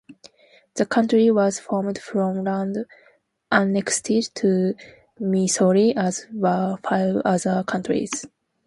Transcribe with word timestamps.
The 0.77 0.87
county 0.87 1.29
was 1.29 1.59
formed 1.59 1.99
from 1.99 2.43
land 2.43 2.87
annexed 3.51 4.09
to 4.37 4.73
Missouri, 5.19 5.93
as 5.95 6.25
were 6.33 6.77
five 6.83 7.17
other 7.23 7.63
counties. 7.67 8.25